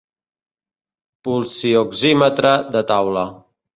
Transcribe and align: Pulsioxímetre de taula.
Pulsioxímetre 1.29 2.55
de 2.77 2.83
taula. 2.93 3.29